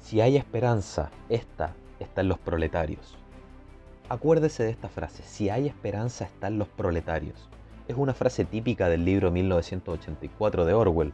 Si 0.00 0.20
hay 0.20 0.36
esperanza, 0.36 1.10
esta 1.28 1.74
está 2.00 2.22
en 2.22 2.28
los 2.28 2.38
proletarios. 2.38 3.16
Acuérdese 4.08 4.64
de 4.64 4.70
esta 4.70 4.88
frase, 4.88 5.22
si 5.22 5.50
hay 5.50 5.68
esperanza 5.68 6.24
está 6.24 6.48
en 6.48 6.58
los 6.58 6.66
proletarios. 6.66 7.48
Es 7.86 7.96
una 7.96 8.14
frase 8.14 8.44
típica 8.44 8.88
del 8.88 9.04
libro 9.04 9.30
1984 9.30 10.64
de 10.64 10.72
Orwell, 10.74 11.12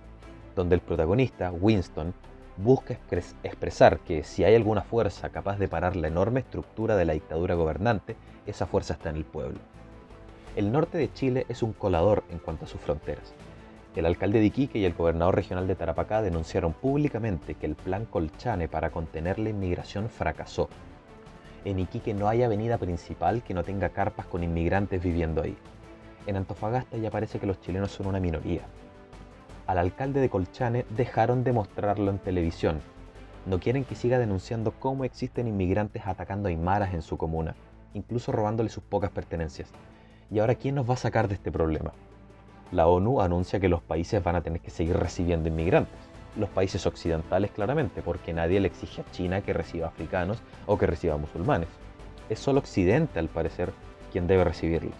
donde 0.54 0.76
el 0.76 0.80
protagonista, 0.80 1.52
Winston, 1.52 2.14
busca 2.56 2.98
expresar 3.42 3.98
que 4.00 4.24
si 4.24 4.44
hay 4.44 4.54
alguna 4.54 4.82
fuerza 4.82 5.28
capaz 5.28 5.58
de 5.58 5.68
parar 5.68 5.94
la 5.94 6.08
enorme 6.08 6.40
estructura 6.40 6.96
de 6.96 7.04
la 7.04 7.12
dictadura 7.12 7.54
gobernante, 7.54 8.16
esa 8.46 8.66
fuerza 8.66 8.94
está 8.94 9.10
en 9.10 9.16
el 9.16 9.24
pueblo. 9.24 9.58
El 10.54 10.72
norte 10.72 10.96
de 10.96 11.12
Chile 11.12 11.44
es 11.50 11.62
un 11.62 11.74
colador 11.74 12.24
en 12.30 12.38
cuanto 12.38 12.64
a 12.64 12.68
sus 12.68 12.80
fronteras. 12.80 13.34
El 13.96 14.06
alcalde 14.06 14.38
de 14.38 14.46
Iquique 14.46 14.78
y 14.78 14.84
el 14.84 14.94
gobernador 14.94 15.34
regional 15.34 15.66
de 15.66 15.74
Tarapacá 15.74 16.22
denunciaron 16.22 16.72
públicamente 16.72 17.54
que 17.54 17.66
el 17.66 17.74
plan 17.74 18.04
Colchane 18.04 18.68
para 18.68 18.90
contener 18.90 19.40
la 19.40 19.48
inmigración 19.48 20.08
fracasó. 20.08 20.68
En 21.64 21.80
Iquique 21.80 22.14
no 22.14 22.28
hay 22.28 22.44
avenida 22.44 22.78
principal 22.78 23.42
que 23.42 23.54
no 23.54 23.64
tenga 23.64 23.88
carpas 23.88 24.26
con 24.26 24.44
inmigrantes 24.44 25.02
viviendo 25.02 25.42
ahí. 25.42 25.56
En 26.26 26.36
Antofagasta 26.36 26.96
ya 26.96 27.10
parece 27.10 27.40
que 27.40 27.46
los 27.46 27.60
chilenos 27.60 27.90
son 27.90 28.06
una 28.06 28.20
minoría, 28.20 28.62
al 29.66 29.78
alcalde 29.78 30.20
de 30.20 30.30
Colchane 30.30 30.86
dejaron 30.90 31.42
de 31.42 31.52
mostrarlo 31.52 32.12
en 32.12 32.18
televisión. 32.18 32.80
No 33.46 33.58
quieren 33.58 33.84
que 33.84 33.96
siga 33.96 34.18
denunciando 34.18 34.70
cómo 34.70 35.04
existen 35.04 35.48
inmigrantes 35.48 36.06
atacando 36.06 36.48
a 36.48 36.50
aymaras 36.50 36.94
en 36.94 37.02
su 37.02 37.16
comuna, 37.16 37.56
incluso 37.92 38.30
robándole 38.30 38.68
sus 38.68 38.84
pocas 38.84 39.10
pertenencias. 39.10 39.70
¿Y 40.30 40.38
ahora 40.38 40.54
quién 40.54 40.76
nos 40.76 40.88
va 40.88 40.94
a 40.94 40.98
sacar 40.98 41.26
de 41.26 41.34
este 41.34 41.50
problema? 41.50 41.92
La 42.72 42.88
ONU 42.88 43.20
anuncia 43.20 43.60
que 43.60 43.68
los 43.68 43.80
países 43.80 44.22
van 44.22 44.36
a 44.36 44.42
tener 44.42 44.60
que 44.60 44.70
seguir 44.70 44.96
recibiendo 44.96 45.48
inmigrantes. 45.48 45.98
Los 46.36 46.50
países 46.50 46.84
occidentales 46.84 47.52
claramente, 47.52 48.02
porque 48.02 48.32
nadie 48.32 48.58
le 48.58 48.66
exige 48.66 49.02
a 49.02 49.10
China 49.12 49.40
que 49.40 49.52
reciba 49.52 49.86
africanos 49.86 50.38
o 50.66 50.76
que 50.76 50.86
reciba 50.86 51.16
musulmanes. 51.16 51.68
Es 52.28 52.40
solo 52.40 52.58
Occidente, 52.58 53.20
al 53.20 53.28
parecer, 53.28 53.72
quien 54.10 54.26
debe 54.26 54.44
recibirlos. 54.44 54.94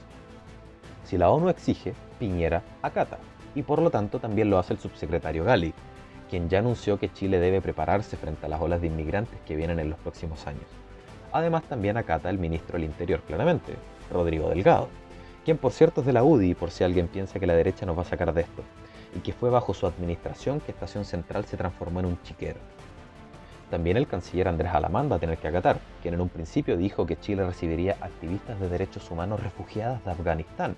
Si 1.05 1.19
la 1.19 1.31
ONU 1.31 1.49
exige, 1.49 1.95
Piñera 2.19 2.63
acata 2.83 3.19
y 3.55 3.63
por 3.63 3.83
lo 3.83 3.91
tanto 3.91 4.21
también 4.21 4.49
lo 4.51 4.59
hace 4.59 4.75
el 4.75 4.79
subsecretario 4.79 5.43
Gali, 5.43 5.75
quien 6.31 6.49
ya 6.49 6.61
anunció 6.61 6.99
que 6.99 7.13
Chile 7.13 7.41
debe 7.41 7.61
prepararse 7.61 8.17
frente 8.17 8.47
a 8.47 8.49
las 8.49 8.61
olas 8.61 8.81
de 8.81 8.89
inmigrantes 8.89 9.41
que 9.47 9.57
vienen 9.57 9.81
en 9.81 9.91
los 9.91 9.99
próximos 9.99 10.47
años. 10.47 10.67
Además 11.33 11.65
también 11.65 11.97
acata 11.97 12.31
el 12.31 12.39
ministro 12.39 12.75
del 12.75 12.85
Interior, 12.85 13.21
claramente, 13.27 13.75
Rodrigo 14.13 14.49
Delgado, 14.49 14.89
quien 15.47 15.59
por 15.59 15.71
cierto 15.71 16.01
es 16.01 16.07
de 16.09 16.13
la 16.13 16.25
UDI, 16.25 16.57
por 16.57 16.73
si 16.73 16.83
alguien 16.83 17.07
piensa 17.07 17.39
que 17.39 17.47
la 17.47 17.55
derecha 17.55 17.87
nos 17.87 17.97
va 17.97 18.03
a 18.03 18.07
sacar 18.07 18.35
de 18.35 18.41
esto, 18.41 18.65
y 19.15 19.21
que 19.21 19.33
fue 19.33 19.49
bajo 19.49 19.75
su 19.75 19.87
administración 19.87 20.59
que 20.59 20.73
Estación 20.73 21.05
Central 21.05 21.45
se 21.45 21.57
transformó 21.57 22.01
en 22.01 22.07
un 22.07 22.23
chiquero. 22.25 22.59
También 23.71 23.97
el 23.97 24.09
canciller 24.09 24.49
Andrés 24.49 24.75
Alamán 24.75 25.09
va 25.09 25.17
a 25.17 25.19
tener 25.21 25.39
que 25.39 25.47
acatar, 25.47 25.79
quien 26.03 26.15
en 26.15 26.21
un 26.21 26.31
principio 26.31 26.77
dijo 26.77 27.07
que 27.07 27.17
Chile 27.21 27.47
recibiría 27.47 27.97
activistas 28.01 28.59
de 28.59 28.69
derechos 28.69 29.09
humanos 29.09 29.39
refugiadas 29.41 30.05
de 30.05 30.11
Afganistán. 30.11 30.75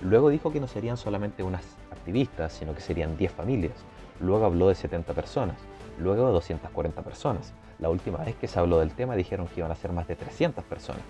Luego 0.00 0.30
dijo 0.30 0.50
que 0.50 0.60
no 0.60 0.66
serían 0.66 0.96
solamente 0.96 1.42
unas 1.42 1.64
activistas, 1.92 2.54
sino 2.54 2.74
que 2.74 2.80
serían 2.80 3.18
10 3.18 3.32
familias. 3.32 3.74
Luego 4.18 4.46
habló 4.46 4.68
de 4.68 4.76
70 4.76 5.12
personas, 5.12 5.56
luego 5.98 6.24
de 6.28 6.32
240 6.32 7.02
personas. 7.02 7.52
La 7.78 7.90
última 7.90 8.24
vez 8.24 8.34
que 8.36 8.48
se 8.48 8.58
habló 8.58 8.78
del 8.78 8.92
tema 8.92 9.14
dijeron 9.14 9.46
que 9.46 9.60
iban 9.60 9.72
a 9.72 9.76
ser 9.76 9.92
más 9.92 10.08
de 10.08 10.16
300 10.16 10.64
personas. 10.64 11.02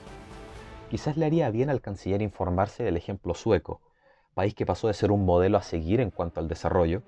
Quizás 0.90 1.16
le 1.16 1.26
haría 1.26 1.50
bien 1.50 1.70
al 1.70 1.80
canciller 1.80 2.22
informarse 2.22 2.84
del 2.84 2.96
ejemplo 2.96 3.34
sueco, 3.34 3.80
país 4.34 4.54
que 4.54 4.66
pasó 4.66 4.88
de 4.88 4.94
ser 4.94 5.10
un 5.10 5.24
modelo 5.24 5.58
a 5.58 5.62
seguir 5.62 6.00
en 6.00 6.10
cuanto 6.10 6.40
al 6.40 6.48
desarrollo, 6.48 7.02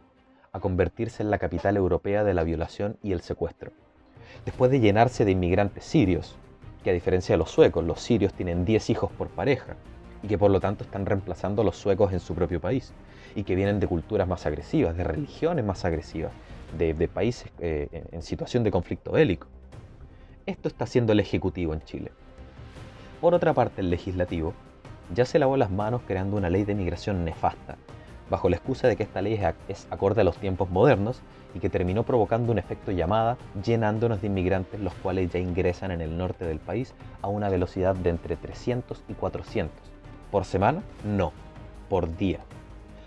a 0.53 0.61
convertirse 0.61 1.23
en 1.23 1.31
la 1.31 1.39
capital 1.39 1.77
europea 1.77 2.25
de 2.25 2.35
la 2.35 2.45
violación 2.45 2.99
y 3.03 3.13
el 3.13 3.21
secuestro. 3.21 3.73
Después 4.45 4.71
de 4.71 4.81
llenarse 4.81 5.25
de 5.25 5.33
inmigrantes 5.33 5.85
sirios, 5.85 6.37
que 6.83 6.91
a 6.91 6.95
diferencia 6.95 7.35
de 7.35 7.39
los 7.39 7.51
suecos, 7.51 7.85
los 7.85 8.01
sirios 8.01 8.33
tienen 8.33 8.65
10 8.65 8.91
hijos 8.91 9.11
por 9.13 9.29
pareja, 9.29 9.77
y 10.23 10.29
que 10.29 10.39
por 10.39 10.51
lo 10.51 10.61
tanto 10.61 10.85
están 10.85 11.07
reemplazando 11.07 11.63
a 11.63 11.65
los 11.65 11.77
suecos 11.77 12.13
en 12.13 12.21
su 12.21 12.35
propio 12.35 12.61
país 12.61 12.93
y 13.35 13.45
que 13.45 13.55
vienen 13.55 13.81
de 13.81 13.87
culturas 13.87 14.27
más 14.27 14.47
agresivas, 14.47 14.97
de 14.97 15.05
religiones 15.05 15.65
más 15.65 15.85
agresivas, 15.85 16.33
de, 16.77 17.09
países 17.09 17.51
eh, 17.61 18.05
en 18.11 18.23
situación 18.23 18.65
de 18.65 18.71
conflicto 18.71 19.13
bélico. 19.13 19.47
Esto 20.47 20.69
está 20.69 20.85
haciendo 20.85 21.13
el 21.13 21.21
Ejecutivo 21.21 21.75
en 21.75 21.83
Chile. 21.83 22.13
Por 23.27 23.35
otra 23.35 23.55
parte, 23.55 23.81
el 23.81 23.91
Legislativo 23.91 24.55
ya 25.13 25.25
se 25.25 25.41
lavó 25.41 25.57
las 25.57 25.73
manos 25.73 26.03
creando 26.07 26.37
una 26.37 26.49
ley 26.49 26.63
de 26.63 26.77
migración 26.77 27.25
nefasta, 27.25 27.77
bajo 28.31 28.49
la 28.49 28.55
excusa 28.55 28.87
de 28.87 28.95
que 28.95 29.03
esta 29.03 29.21
ley 29.21 29.37
es 29.67 29.89
acorde 29.91 30.21
a 30.21 30.25
los 30.25 30.37
tiempos 30.37 30.71
modernos 30.71 31.23
y 31.53 31.59
que 31.59 31.69
terminó 31.69 32.05
provocando 32.05 32.53
un 32.53 32.59
efecto 32.61 32.93
llamada 32.93 33.37
llenándonos 33.65 34.21
de 34.21 34.29
inmigrantes 34.29 34.79
los 34.79 34.95
cuales 34.95 35.29
ya 35.33 35.41
ingresan 35.41 35.91
en 35.91 36.03
el 36.03 36.17
norte 36.17 36.45
del 36.45 36.61
país 36.61 36.95
a 37.21 37.27
una 37.27 37.49
velocidad 37.49 37.97
de 37.97 38.11
entre 38.11 38.37
300 38.37 39.03
y 39.09 39.15
400. 39.15 39.75
¿Por 40.31 40.45
semana? 40.45 40.85
No, 41.05 41.33
por 41.89 42.17
día. 42.17 42.39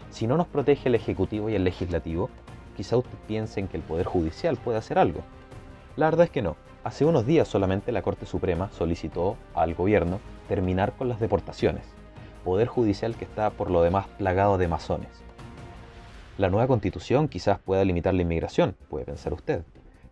Si 0.09 0.27
no 0.27 0.35
nos 0.35 0.47
protege 0.47 0.89
el 0.89 0.95
Ejecutivo 0.95 1.49
y 1.49 1.55
el 1.55 1.63
Legislativo, 1.63 2.29
quizá 2.75 2.97
usted 2.97 3.17
piense 3.25 3.61
en 3.61 3.69
que 3.69 3.77
el 3.77 3.83
Poder 3.83 4.05
Judicial 4.05 4.57
puede 4.57 4.79
hacer 4.79 4.99
algo. 4.99 5.21
La 5.95 6.07
verdad 6.07 6.25
es 6.25 6.29
que 6.29 6.41
no. 6.41 6.57
Hace 6.81 7.03
unos 7.03 7.25
días 7.25 7.45
solamente 7.45 7.91
la 7.91 8.01
Corte 8.01 8.25
Suprema 8.25 8.71
solicitó 8.71 9.35
al 9.53 9.75
gobierno 9.75 10.21
terminar 10.47 10.93
con 10.93 11.09
las 11.09 11.19
deportaciones. 11.19 11.83
Poder 12.45 12.69
Judicial 12.69 13.17
que 13.17 13.25
está 13.25 13.49
por 13.49 13.69
lo 13.69 13.81
demás 13.81 14.07
plagado 14.17 14.57
de 14.57 14.69
masones. 14.69 15.09
La 16.37 16.49
nueva 16.49 16.67
constitución 16.67 17.27
quizás 17.27 17.59
pueda 17.59 17.83
limitar 17.83 18.13
la 18.13 18.21
inmigración, 18.21 18.77
puede 18.89 19.03
pensar 19.03 19.33
usted. 19.33 19.63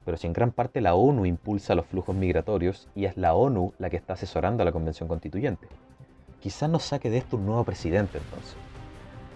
Pero 0.04 0.18
si 0.18 0.28
en 0.28 0.34
gran 0.34 0.52
parte 0.52 0.82
la 0.82 0.94
ONU 0.94 1.26
impulsa 1.26 1.74
los 1.74 1.86
flujos 1.86 2.14
migratorios 2.14 2.90
y 2.96 3.06
es 3.06 3.16
la 3.16 3.34
ONU 3.34 3.74
la 3.80 3.90
que 3.90 3.96
está 3.96 4.14
asesorando 4.14 4.62
a 4.62 4.66
la 4.66 4.74
Convención 4.74 5.08
Constituyente. 5.08 5.70
Quizás 6.42 6.70
nos 6.70 6.84
saque 6.84 7.10
de 7.10 7.20
esto 7.20 7.38
un 7.38 7.46
nuevo 7.46 7.64
presidente 7.64 8.18
entonces. 8.18 8.58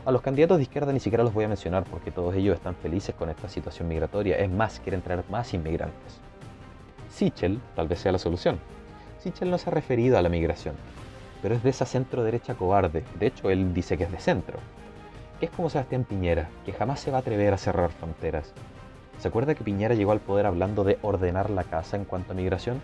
A 0.03 0.12
los 0.12 0.22
candidatos 0.22 0.58
de 0.58 0.63
izquierda 0.63 0.92
ni 0.92 1.00
siquiera 1.00 1.24
los 1.24 1.34
voy 1.34 1.46
a 1.46 1.48
mencionar 1.48 1.86
porque 1.86 2.12
todos 2.12 2.36
ellos 2.36 2.56
están 2.56 2.75
felices 2.75 3.16
con 3.16 3.30
esta 3.30 3.48
situación 3.48 3.88
migratoria. 3.88 4.38
Es 4.38 4.50
más, 4.50 4.81
quieren 4.81 5.02
traer 5.02 5.24
más 5.30 5.53
inmigrantes. 5.53 6.19
Sichel 7.11 7.59
tal 7.75 7.88
vez 7.88 7.99
sea 7.99 8.11
la 8.11 8.17
solución. 8.17 8.59
Sichel 9.19 9.51
no 9.51 9.57
se 9.57 9.69
ha 9.69 9.73
referido 9.73 10.17
a 10.17 10.22
la 10.22 10.29
migración, 10.29 10.75
pero 11.41 11.55
es 11.55 11.63
de 11.63 11.69
esa 11.69 11.85
centro 11.85 12.23
derecha 12.23 12.55
cobarde. 12.55 13.03
De 13.19 13.27
hecho, 13.27 13.49
él 13.49 13.73
dice 13.73 13.97
que 13.97 14.05
es 14.05 14.11
de 14.11 14.19
centro. 14.19 14.57
Es 15.41 15.50
como 15.50 15.69
Sebastián 15.69 16.05
Piñera, 16.05 16.50
que 16.66 16.73
jamás 16.73 17.00
se 17.00 17.11
va 17.11 17.17
a 17.17 17.21
atrever 17.21 17.53
a 17.53 17.57
cerrar 17.57 17.91
fronteras. 17.91 18.53
¿Se 19.19 19.27
acuerda 19.27 19.53
que 19.53 19.63
Piñera 19.63 19.94
llegó 19.94 20.11
al 20.11 20.19
poder 20.19 20.45
hablando 20.45 20.83
de 20.83 20.97
ordenar 21.01 21.50
la 21.50 21.63
casa 21.63 21.97
en 21.97 22.05
cuanto 22.05 22.31
a 22.31 22.35
migración? 22.35 22.81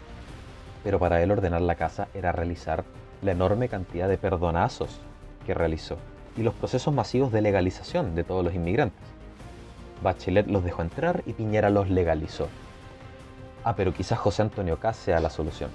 Pero 0.83 0.99
para 0.99 1.21
él 1.23 1.31
ordenar 1.31 1.61
la 1.61 1.75
casa 1.75 2.07
era 2.13 2.31
realizar 2.31 2.83
la 3.21 3.31
enorme 3.31 3.69
cantidad 3.69 4.07
de 4.07 4.17
perdonazos 4.17 4.99
que 5.45 5.53
realizó 5.53 5.97
y 6.37 6.43
los 6.43 6.53
procesos 6.53 6.93
masivos 6.93 7.31
de 7.31 7.41
legalización 7.41 8.13
de 8.13 8.23
todos 8.23 8.43
los 8.43 8.53
inmigrantes. 8.53 9.01
Bachelet 10.03 10.47
los 10.47 10.63
dejó 10.63 10.83
entrar 10.83 11.23
y 11.25 11.33
Piñera 11.33 11.71
los 11.71 11.89
legalizó. 11.89 12.47
Ah, 13.63 13.75
pero 13.75 13.93
quizás 13.93 14.19
José 14.19 14.41
Antonio 14.41 14.79
Cast 14.79 15.01
sea 15.05 15.19
la 15.19 15.29
solución. 15.29 15.69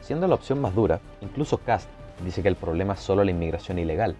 Siendo 0.00 0.28
la 0.28 0.34
opción 0.34 0.60
más 0.60 0.74
dura, 0.74 1.00
incluso 1.20 1.58
Cast 1.58 1.88
dice 2.24 2.42
que 2.42 2.48
el 2.48 2.56
problema 2.56 2.94
es 2.94 3.00
solo 3.00 3.24
la 3.24 3.30
inmigración 3.30 3.78
ilegal. 3.78 4.16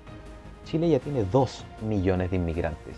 Chile 0.64 0.88
ya 0.88 0.98
tiene 0.98 1.24
2 1.24 1.64
millones 1.82 2.30
de 2.30 2.36
inmigrantes 2.36 2.96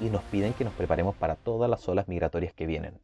y 0.00 0.10
nos 0.10 0.22
piden 0.24 0.52
que 0.52 0.64
nos 0.64 0.72
preparemos 0.74 1.14
para 1.16 1.36
todas 1.36 1.68
las 1.68 1.88
olas 1.88 2.08
migratorias 2.08 2.52
que 2.54 2.66
vienen. 2.66 3.00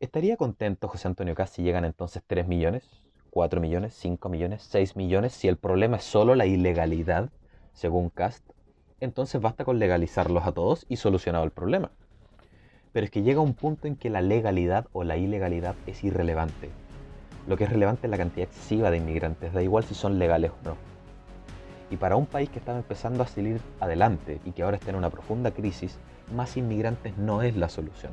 ¿Estaría 0.00 0.36
contento 0.36 0.88
José 0.88 1.08
Antonio 1.08 1.34
Cast 1.34 1.54
si 1.54 1.62
llegan 1.62 1.84
entonces 1.84 2.22
3 2.26 2.46
millones, 2.46 3.02
4 3.30 3.60
millones, 3.60 3.94
5 3.94 4.28
millones, 4.28 4.62
6 4.64 4.96
millones 4.96 5.32
si 5.32 5.48
el 5.48 5.56
problema 5.56 5.96
es 5.96 6.04
solo 6.04 6.34
la 6.34 6.46
ilegalidad? 6.46 7.30
según 7.76 8.08
Cast, 8.08 8.42
entonces 9.00 9.40
basta 9.40 9.64
con 9.64 9.78
legalizarlos 9.78 10.46
a 10.46 10.52
todos 10.52 10.86
y 10.88 10.96
solucionado 10.96 11.44
el 11.44 11.50
problema. 11.50 11.92
Pero 12.96 13.04
es 13.04 13.10
que 13.10 13.22
llega 13.22 13.42
un 13.42 13.52
punto 13.52 13.86
en 13.88 13.96
que 13.96 14.08
la 14.08 14.22
legalidad 14.22 14.86
o 14.94 15.04
la 15.04 15.18
ilegalidad 15.18 15.74
es 15.86 16.02
irrelevante. 16.02 16.70
Lo 17.46 17.58
que 17.58 17.64
es 17.64 17.70
relevante 17.70 18.06
es 18.06 18.10
la 18.10 18.16
cantidad 18.16 18.48
excesiva 18.48 18.90
de 18.90 18.96
inmigrantes, 18.96 19.52
da 19.52 19.62
igual 19.62 19.84
si 19.84 19.94
son 19.94 20.18
legales 20.18 20.50
o 20.50 20.68
no. 20.68 20.76
Y 21.90 21.98
para 21.98 22.16
un 22.16 22.24
país 22.24 22.48
que 22.48 22.58
estaba 22.58 22.78
empezando 22.78 23.22
a 23.22 23.26
salir 23.26 23.60
adelante 23.80 24.40
y 24.46 24.52
que 24.52 24.62
ahora 24.62 24.78
está 24.78 24.88
en 24.88 24.96
una 24.96 25.10
profunda 25.10 25.50
crisis, 25.50 25.98
más 26.34 26.56
inmigrantes 26.56 27.18
no 27.18 27.42
es 27.42 27.54
la 27.54 27.68
solución. 27.68 28.12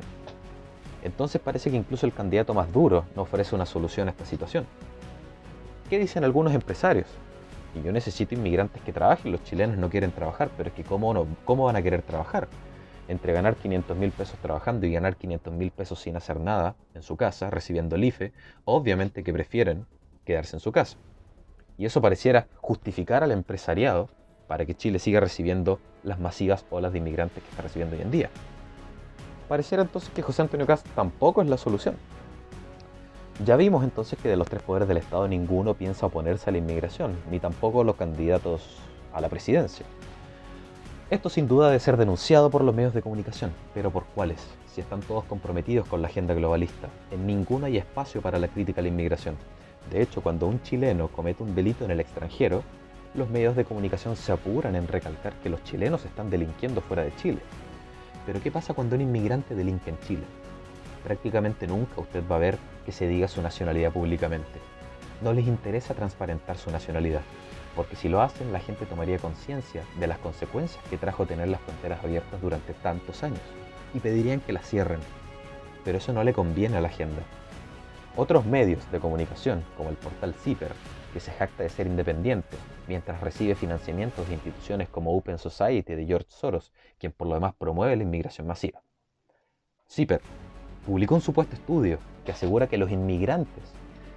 Entonces 1.01 1.39
parece 1.39 1.71
que 1.71 1.77
incluso 1.77 2.05
el 2.05 2.11
candidato 2.11 2.53
más 2.53 2.69
duro 2.73 3.05
no 3.15 3.21
ofrece 3.21 3.55
una 3.55 3.65
solución 3.65 4.09
a 4.09 4.11
esta 4.11 4.25
situación. 4.25 4.65
¿Qué 5.89 5.97
dicen 5.97 6.25
algunos 6.25 6.53
empresarios? 6.53 7.07
y 7.73 7.81
yo 7.81 7.93
necesito 7.93 8.35
inmigrantes 8.35 8.81
que 8.81 8.91
trabajen, 8.91 9.31
los 9.31 9.43
chilenos 9.45 9.77
no 9.77 9.89
quieren 9.89 10.11
trabajar, 10.11 10.49
pero 10.57 10.69
es 10.69 10.75
que 10.75 10.83
¿cómo, 10.83 11.25
van 11.45 11.75
a 11.77 11.81
querer 11.81 12.01
trabajar? 12.01 12.49
Entre 13.07 13.33
ganar 13.33 13.55
500 13.55 13.97
mil 13.97 14.11
pesos 14.11 14.39
trabajando 14.39 14.85
y 14.85 14.93
ganar 14.93 15.17
500 15.17 15.53
mil 15.53 15.71
pesos 15.71 15.99
sin 15.99 16.15
hacer 16.15 16.39
nada 16.39 16.75
en 16.93 17.03
su 17.03 17.17
casa, 17.17 17.49
recibiendo 17.49 17.95
el 17.95 18.03
IFE, 18.05 18.31
obviamente 18.65 19.23
que 19.23 19.33
prefieren 19.33 19.85
quedarse 20.25 20.55
en 20.55 20.59
su 20.61 20.71
casa. 20.71 20.97
Y 21.77 21.85
eso 21.85 22.01
pareciera 22.01 22.47
justificar 22.61 23.23
al 23.23 23.31
empresariado 23.31 24.09
para 24.47 24.65
que 24.65 24.75
Chile 24.75 24.99
siga 24.99 25.19
recibiendo 25.19 25.79
las 26.03 26.19
masivas 26.19 26.65
olas 26.69 26.91
de 26.93 26.99
inmigrantes 26.99 27.43
que 27.43 27.49
está 27.49 27.63
recibiendo 27.63 27.95
hoy 27.95 28.01
en 28.01 28.11
día. 28.11 28.29
Pareciera 29.47 29.83
entonces 29.83 30.09
que 30.11 30.21
José 30.21 30.41
Antonio 30.41 30.65
Cast 30.65 30.87
tampoco 30.95 31.41
es 31.41 31.49
la 31.49 31.57
solución. 31.57 31.95
Ya 33.43 33.55
vimos 33.55 33.83
entonces 33.83 34.17
que 34.21 34.29
de 34.29 34.37
los 34.37 34.47
tres 34.47 34.61
poderes 34.61 34.87
del 34.87 34.97
Estado 34.97 35.27
ninguno 35.27 35.73
piensa 35.73 36.05
oponerse 36.05 36.49
a 36.49 36.53
la 36.53 36.59
inmigración, 36.59 37.15
ni 37.31 37.39
tampoco 37.39 37.83
los 37.83 37.95
candidatos 37.95 38.77
a 39.11 39.21
la 39.21 39.29
presidencia. 39.29 39.85
Esto 41.13 41.29
sin 41.29 41.47
duda 41.47 41.67
debe 41.67 41.79
ser 41.79 41.95
denunciado 41.95 42.49
por 42.49 42.63
los 42.63 42.73
medios 42.73 42.95
de 42.95 43.03
comunicación, 43.03 43.51
pero 43.75 43.91
¿por 43.91 44.03
cuáles? 44.15 44.39
Si 44.73 44.81
están 44.81 45.01
todos 45.01 45.23
comprometidos 45.25 45.85
con 45.85 46.01
la 46.01 46.07
agenda 46.07 46.33
globalista, 46.33 46.89
en 47.11 47.27
ninguno 47.27 47.67
hay 47.67 47.77
espacio 47.77 48.19
para 48.19 48.39
la 48.39 48.47
crítica 48.47 48.81
a 48.81 48.81
la 48.81 48.87
inmigración. 48.87 49.35
De 49.91 50.01
hecho, 50.01 50.21
cuando 50.21 50.47
un 50.47 50.63
chileno 50.63 51.09
comete 51.09 51.43
un 51.43 51.53
delito 51.53 51.85
en 51.85 51.91
el 51.91 51.99
extranjero, 51.99 52.63
los 53.13 53.29
medios 53.29 53.55
de 53.55 53.63
comunicación 53.63 54.15
se 54.15 54.31
apuran 54.31 54.75
en 54.75 54.87
recalcar 54.87 55.33
que 55.33 55.49
los 55.49 55.63
chilenos 55.63 56.03
están 56.03 56.31
delinquiendo 56.31 56.81
fuera 56.81 57.03
de 57.03 57.15
Chile. 57.17 57.41
Pero 58.25 58.41
¿qué 58.41 58.49
pasa 58.49 58.73
cuando 58.73 58.95
un 58.95 59.01
inmigrante 59.01 59.53
delinque 59.53 59.91
en 59.91 59.99
Chile? 59.99 60.23
Prácticamente 61.03 61.67
nunca 61.67 62.01
usted 62.01 62.23
va 62.27 62.37
a 62.37 62.39
ver 62.39 62.57
que 62.87 62.91
se 62.91 63.07
diga 63.07 63.27
su 63.27 63.39
nacionalidad 63.43 63.91
públicamente. 63.91 64.59
No 65.21 65.31
les 65.31 65.45
interesa 65.45 65.93
transparentar 65.93 66.57
su 66.57 66.71
nacionalidad, 66.71 67.21
porque 67.75 67.95
si 67.95 68.09
lo 68.09 68.21
hacen 68.21 68.53
la 68.53 68.59
gente 68.59 68.85
tomaría 68.85 69.17
conciencia 69.17 69.83
de 69.99 70.07
las 70.07 70.19
consecuencias 70.19 70.83
que 70.89 70.97
trajo 70.97 71.25
tener 71.25 71.47
las 71.47 71.61
fronteras 71.61 72.03
abiertas 72.03 72.41
durante 72.41 72.73
tantos 72.73 73.23
años 73.23 73.41
y 73.93 73.99
pedirían 73.99 74.39
que 74.39 74.53
las 74.53 74.67
cierren. 74.67 74.99
Pero 75.83 75.97
eso 75.97 76.13
no 76.13 76.23
le 76.23 76.33
conviene 76.33 76.77
a 76.77 76.81
la 76.81 76.87
agenda. 76.87 77.21
Otros 78.15 78.45
medios 78.45 78.89
de 78.91 78.99
comunicación, 78.99 79.63
como 79.75 79.89
el 79.89 79.95
portal 79.95 80.33
CIPER, 80.33 80.71
que 81.13 81.19
se 81.19 81.31
jacta 81.31 81.63
de 81.63 81.69
ser 81.69 81.87
independiente, 81.87 82.57
mientras 82.87 83.21
recibe 83.21 83.55
financiamientos 83.55 84.27
de 84.27 84.35
instituciones 84.35 84.89
como 84.89 85.15
Open 85.15 85.37
Society 85.37 85.95
de 85.95 86.05
George 86.05 86.27
Soros, 86.29 86.71
quien 86.99 87.11
por 87.11 87.27
lo 87.27 87.35
demás 87.35 87.53
promueve 87.55 87.95
la 87.95 88.03
inmigración 88.03 88.47
masiva. 88.47 88.81
CIPER 89.87 90.21
publicó 90.85 91.15
un 91.15 91.21
supuesto 91.21 91.55
estudio 91.55 91.99
que 92.25 92.31
asegura 92.31 92.67
que 92.67 92.77
los 92.77 92.91
inmigrantes 92.91 93.63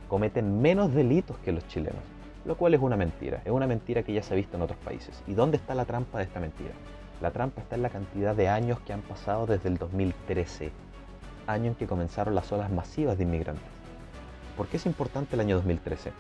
cometen 0.09 0.61
menos 0.61 0.95
delitos 0.95 1.37
que 1.39 1.53
los 1.53 1.67
chilenos, 1.69 2.03
lo 2.47 2.57
cual 2.57 2.75
es 2.75 2.81
una 2.81 2.97
mentira, 2.97 3.43
es 3.45 3.51
una 3.51 3.67
mentira 3.67 4.05
que 4.05 4.13
ya 4.13 4.23
se 4.23 4.33
ha 4.33 4.37
visto 4.37 4.57
en 4.57 4.63
otros 4.63 4.79
países. 4.79 5.21
¿Y 5.27 5.35
dónde 5.35 5.57
está 5.57 5.75
la 5.75 5.85
trampa 5.85 6.19
de 6.19 6.25
esta 6.25 6.39
mentira? 6.39 6.71
La 7.21 7.33
trampa 7.33 7.61
está 7.61 7.75
en 7.75 7.83
la 7.83 7.91
cantidad 7.91 8.37
de 8.37 8.49
años 8.49 8.79
que 8.81 8.93
han 8.93 9.03
pasado 9.03 9.47
desde 9.47 9.69
el 9.69 9.79
2013, 9.79 10.71
año 11.49 11.67
en 11.67 11.75
que 11.75 11.89
comenzaron 11.89 12.37
las 12.37 12.53
olas 12.53 12.71
masivas 12.71 13.19
de 13.19 13.25
inmigrantes. 13.25 13.67
¿Por 14.57 14.69
qué 14.69 14.77
es 14.77 14.87
importante 14.87 15.35
el 15.35 15.41
año 15.41 15.57
2013? 15.57 16.13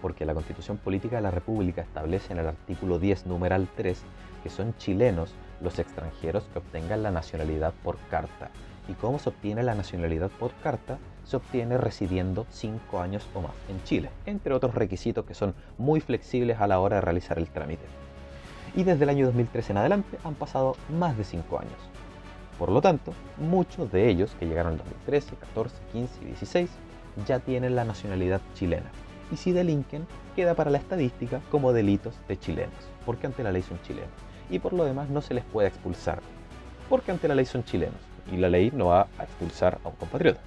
Porque 0.00 0.26
la 0.26 0.34
Constitución 0.34 0.76
Política 0.76 1.16
de 1.16 1.22
la 1.22 1.30
República 1.30 1.82
establece 1.82 2.32
en 2.32 2.40
el 2.40 2.48
artículo 2.48 2.98
10, 2.98 3.26
numeral 3.26 3.68
3, 3.76 4.02
que 4.42 4.50
son 4.50 4.74
chilenos 4.76 5.32
los 5.62 5.78
extranjeros 5.78 6.44
que 6.52 6.58
obtengan 6.58 7.02
la 7.02 7.10
nacionalidad 7.10 7.72
por 7.82 7.96
carta, 8.10 8.50
¿Y 8.88 8.94
cómo 8.94 9.18
se 9.18 9.28
obtiene 9.28 9.62
la 9.62 9.74
nacionalidad 9.74 10.30
por 10.30 10.52
carta? 10.54 10.98
Se 11.24 11.36
obtiene 11.36 11.78
residiendo 11.78 12.46
5 12.50 13.00
años 13.00 13.28
o 13.32 13.40
más 13.40 13.52
en 13.68 13.82
Chile, 13.84 14.10
entre 14.26 14.54
otros 14.54 14.74
requisitos 14.74 15.24
que 15.24 15.34
son 15.34 15.54
muy 15.78 16.00
flexibles 16.00 16.60
a 16.60 16.66
la 16.66 16.80
hora 16.80 16.96
de 16.96 17.02
realizar 17.02 17.38
el 17.38 17.48
trámite. 17.48 17.84
Y 18.74 18.82
desde 18.82 19.04
el 19.04 19.10
año 19.10 19.26
2013 19.26 19.72
en 19.72 19.78
adelante 19.78 20.18
han 20.24 20.34
pasado 20.34 20.76
más 20.88 21.16
de 21.16 21.24
5 21.24 21.58
años. 21.60 21.78
Por 22.58 22.70
lo 22.70 22.80
tanto, 22.80 23.12
muchos 23.38 23.90
de 23.92 24.08
ellos 24.08 24.34
que 24.38 24.46
llegaron 24.46 24.72
en 24.72 24.78
2013, 24.78 25.36
14, 25.36 25.76
15 25.92 26.22
y 26.22 26.24
16 26.26 26.70
ya 27.26 27.38
tienen 27.38 27.76
la 27.76 27.84
nacionalidad 27.84 28.40
chilena. 28.54 28.90
Y 29.30 29.36
si 29.36 29.52
delinquen, 29.52 30.06
queda 30.34 30.54
para 30.54 30.70
la 30.70 30.78
estadística 30.78 31.40
como 31.50 31.72
delitos 31.72 32.14
de 32.28 32.38
chilenos, 32.38 32.74
porque 33.06 33.26
ante 33.26 33.42
la 33.42 33.52
ley 33.52 33.62
son 33.62 33.80
chilenos. 33.82 34.10
Y 34.52 34.58
por 34.58 34.74
lo 34.74 34.84
demás 34.84 35.08
no 35.08 35.22
se 35.22 35.32
les 35.32 35.44
puede 35.44 35.68
expulsar, 35.68 36.20
porque 36.90 37.10
ante 37.10 37.26
la 37.26 37.34
ley 37.34 37.46
son 37.46 37.64
chilenos 37.64 37.98
y 38.30 38.36
la 38.36 38.50
ley 38.50 38.70
no 38.70 38.88
va 38.88 39.08
a 39.18 39.24
expulsar 39.24 39.78
a 39.82 39.88
un 39.88 39.96
compatriota. 39.96 40.40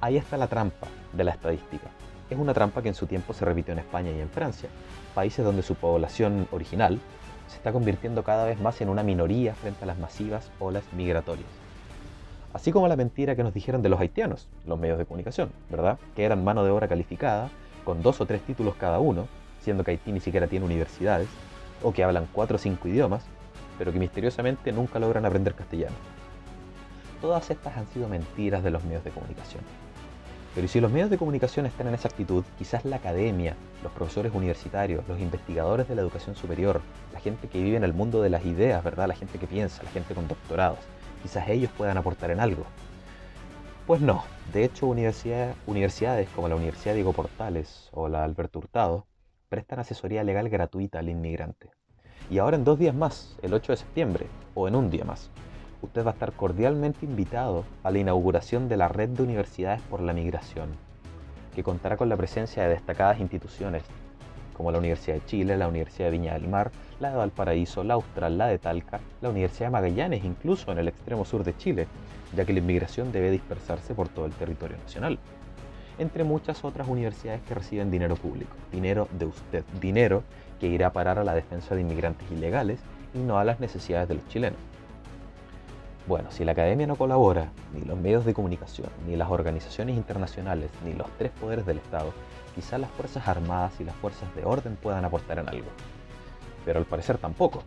Ahí 0.00 0.16
está 0.16 0.36
la 0.36 0.46
trampa 0.46 0.86
de 1.12 1.24
la 1.24 1.32
estadística. 1.32 1.88
Es 2.30 2.38
una 2.38 2.54
trampa 2.54 2.80
que 2.80 2.88
en 2.88 2.94
su 2.94 3.08
tiempo 3.08 3.34
se 3.34 3.44
repitió 3.44 3.72
en 3.72 3.80
España 3.80 4.12
y 4.12 4.20
en 4.20 4.30
Francia, 4.30 4.68
países 5.16 5.44
donde 5.44 5.62
su 5.62 5.74
población 5.74 6.46
original 6.52 7.00
se 7.48 7.56
está 7.56 7.72
convirtiendo 7.72 8.22
cada 8.22 8.44
vez 8.44 8.60
más 8.60 8.80
en 8.80 8.88
una 8.88 9.02
minoría 9.02 9.54
frente 9.56 9.82
a 9.82 9.86
las 9.88 9.98
masivas 9.98 10.52
olas 10.60 10.84
migratorias. 10.96 11.50
Así 12.52 12.70
como 12.70 12.86
la 12.86 12.94
mentira 12.94 13.34
que 13.34 13.42
nos 13.42 13.52
dijeron 13.52 13.82
de 13.82 13.88
los 13.88 13.98
haitianos, 13.98 14.46
los 14.64 14.78
medios 14.78 14.98
de 14.98 15.06
comunicación, 15.06 15.50
¿verdad? 15.70 15.98
Que 16.14 16.22
eran 16.24 16.44
mano 16.44 16.64
de 16.64 16.70
obra 16.70 16.86
calificada, 16.86 17.50
con 17.84 18.00
dos 18.00 18.20
o 18.20 18.26
tres 18.26 18.42
títulos 18.42 18.76
cada 18.76 19.00
uno, 19.00 19.26
siendo 19.60 19.82
que 19.82 19.90
Haití 19.90 20.12
ni 20.12 20.20
siquiera 20.20 20.46
tiene 20.46 20.64
universidades, 20.64 21.28
o 21.82 21.92
que 21.92 22.04
hablan 22.04 22.28
cuatro 22.32 22.56
o 22.56 22.58
cinco 22.58 22.88
idiomas, 22.88 23.24
pero 23.78 23.92
que 23.92 23.98
misteriosamente 23.98 24.72
nunca 24.72 24.98
logran 24.98 25.24
aprender 25.24 25.54
castellano. 25.54 25.96
Todas 27.20 27.50
estas 27.50 27.76
han 27.76 27.86
sido 27.88 28.08
mentiras 28.08 28.64
de 28.64 28.70
los 28.70 28.84
medios 28.84 29.04
de 29.04 29.10
comunicación. 29.10 29.62
Pero 30.54 30.68
si 30.68 30.80
los 30.80 30.92
medios 30.92 31.08
de 31.08 31.16
comunicación 31.16 31.64
están 31.64 31.86
en 31.86 31.94
esa 31.94 32.08
actitud, 32.08 32.44
quizás 32.58 32.84
la 32.84 32.96
academia, 32.96 33.56
los 33.82 33.90
profesores 33.92 34.34
universitarios, 34.34 35.06
los 35.08 35.18
investigadores 35.18 35.88
de 35.88 35.94
la 35.94 36.02
educación 36.02 36.36
superior, 36.36 36.82
la 37.12 37.20
gente 37.20 37.48
que 37.48 37.62
vive 37.62 37.76
en 37.76 37.84
el 37.84 37.94
mundo 37.94 38.20
de 38.20 38.28
las 38.28 38.44
ideas, 38.44 38.84
¿verdad? 38.84 39.08
La 39.08 39.14
gente 39.14 39.38
que 39.38 39.46
piensa, 39.46 39.82
la 39.82 39.90
gente 39.90 40.14
con 40.14 40.28
doctorados, 40.28 40.80
quizás 41.22 41.48
ellos 41.48 41.70
puedan 41.76 41.96
aportar 41.96 42.30
en 42.30 42.40
algo. 42.40 42.64
Pues 43.86 44.00
no, 44.00 44.24
de 44.52 44.64
hecho 44.64 44.86
universidades 44.86 46.28
como 46.36 46.48
la 46.48 46.56
Universidad 46.56 46.94
Diego 46.94 47.12
Portales 47.12 47.88
o 47.92 48.08
la 48.08 48.22
Alberto 48.22 48.58
Hurtado 48.58 49.06
prestan 49.52 49.80
asesoría 49.80 50.24
legal 50.24 50.48
gratuita 50.48 51.00
al 51.00 51.10
inmigrante. 51.10 51.68
Y 52.30 52.38
ahora 52.38 52.56
en 52.56 52.64
dos 52.64 52.78
días 52.78 52.94
más, 52.94 53.36
el 53.42 53.52
8 53.52 53.72
de 53.72 53.76
septiembre, 53.76 54.26
o 54.54 54.66
en 54.66 54.74
un 54.74 54.88
día 54.88 55.04
más, 55.04 55.30
usted 55.82 56.06
va 56.06 56.12
a 56.12 56.14
estar 56.14 56.32
cordialmente 56.32 57.04
invitado 57.04 57.66
a 57.82 57.90
la 57.90 57.98
inauguración 57.98 58.70
de 58.70 58.78
la 58.78 58.88
Red 58.88 59.10
de 59.10 59.24
Universidades 59.24 59.82
por 59.82 60.00
la 60.00 60.14
Migración, 60.14 60.70
que 61.54 61.62
contará 61.62 61.98
con 61.98 62.08
la 62.08 62.16
presencia 62.16 62.62
de 62.62 62.70
destacadas 62.70 63.20
instituciones 63.20 63.82
como 64.54 64.72
la 64.72 64.78
Universidad 64.78 65.16
de 65.16 65.26
Chile, 65.26 65.58
la 65.58 65.68
Universidad 65.68 66.06
de 66.06 66.12
Viña 66.12 66.32
del 66.32 66.48
Mar, 66.48 66.70
la 66.98 67.10
de 67.10 67.16
Valparaíso, 67.16 67.84
la 67.84 67.92
Austral, 67.92 68.38
la 68.38 68.46
de 68.46 68.58
Talca, 68.58 69.00
la 69.20 69.28
Universidad 69.28 69.66
de 69.66 69.72
Magallanes, 69.72 70.24
incluso 70.24 70.72
en 70.72 70.78
el 70.78 70.88
extremo 70.88 71.26
sur 71.26 71.44
de 71.44 71.54
Chile, 71.58 71.86
ya 72.34 72.46
que 72.46 72.54
la 72.54 72.60
inmigración 72.60 73.12
debe 73.12 73.30
dispersarse 73.30 73.94
por 73.94 74.08
todo 74.08 74.24
el 74.24 74.32
territorio 74.32 74.78
nacional, 74.78 75.18
entre 75.98 76.24
muchas 76.24 76.64
otras 76.64 76.88
universidades 76.88 77.42
que 77.42 77.54
reciben 77.54 77.90
dinero 77.90 78.16
público, 78.16 78.52
dinero 78.70 79.08
de 79.18 79.26
usted, 79.26 79.64
dinero 79.80 80.22
que 80.60 80.68
irá 80.68 80.88
a 80.88 80.92
parar 80.92 81.18
a 81.18 81.24
la 81.24 81.34
defensa 81.34 81.74
de 81.74 81.80
inmigrantes 81.80 82.30
ilegales 82.30 82.80
y 83.14 83.18
no 83.18 83.38
a 83.38 83.44
las 83.44 83.60
necesidades 83.60 84.08
de 84.08 84.14
los 84.14 84.28
chilenos. 84.28 84.58
Bueno, 86.06 86.30
si 86.32 86.44
la 86.44 86.52
academia 86.52 86.86
no 86.86 86.96
colabora, 86.96 87.52
ni 87.72 87.82
los 87.82 87.96
medios 87.96 88.24
de 88.24 88.34
comunicación, 88.34 88.88
ni 89.06 89.14
las 89.14 89.30
organizaciones 89.30 89.96
internacionales, 89.96 90.70
ni 90.84 90.94
los 90.94 91.06
tres 91.16 91.30
poderes 91.30 91.64
del 91.64 91.78
Estado, 91.78 92.12
quizás 92.56 92.80
las 92.80 92.90
Fuerzas 92.90 93.28
Armadas 93.28 93.72
y 93.80 93.84
las 93.84 93.94
Fuerzas 93.96 94.34
de 94.34 94.44
Orden 94.44 94.76
puedan 94.76 95.04
aportar 95.04 95.38
en 95.38 95.48
algo. 95.48 95.68
Pero 96.64 96.80
al 96.80 96.86
parecer 96.86 97.18
tampoco. 97.18 97.62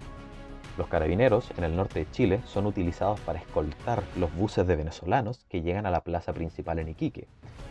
Los 0.77 0.87
carabineros 0.87 1.51
en 1.57 1.63
el 1.63 1.75
norte 1.75 1.99
de 1.99 2.11
Chile 2.11 2.41
son 2.45 2.65
utilizados 2.65 3.19
para 3.21 3.39
escoltar 3.39 4.03
los 4.17 4.33
buses 4.35 4.67
de 4.67 4.75
venezolanos 4.75 5.45
que 5.49 5.61
llegan 5.61 5.85
a 5.85 5.91
la 5.91 6.01
plaza 6.01 6.33
principal 6.33 6.79
en 6.79 6.89
Iquique. 6.89 7.27